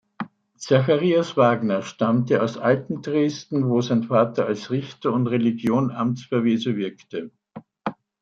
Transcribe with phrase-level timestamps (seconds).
[0.57, 7.29] Zacharias Wagner stammte aus Altendresden, wo sein Vater als Richter und „Religion-Amts-Verweser“ wirkte.